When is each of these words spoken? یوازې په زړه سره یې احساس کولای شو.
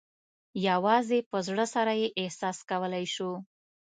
یوازې 0.67 1.19
په 1.29 1.37
زړه 1.47 1.65
سره 1.73 1.93
یې 2.01 2.07
احساس 2.21 2.57
کولای 2.69 3.05
شو. 3.15 3.31